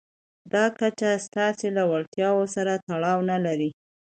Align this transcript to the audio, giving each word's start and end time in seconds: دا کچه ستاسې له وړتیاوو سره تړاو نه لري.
دا 0.53 0.63
کچه 0.79 1.09
ستاسې 1.25 1.67
له 1.77 1.83
وړتیاوو 1.91 2.45
سره 2.55 2.71
تړاو 2.87 3.19
نه 3.31 3.37
لري. 3.45 3.69